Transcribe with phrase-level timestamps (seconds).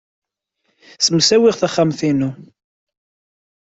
[0.97, 2.29] Ssemsawiɣ taxxamt-inu.